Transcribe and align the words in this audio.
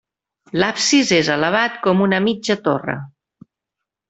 L'absis 0.61 1.11
és 1.19 1.29
elevat 1.35 1.77
com 1.83 2.01
una 2.09 2.23
mitja 2.29 2.57
torre. 2.69 2.97